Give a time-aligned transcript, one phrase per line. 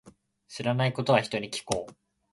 [0.47, 1.93] 知らないことは、人に聞こう。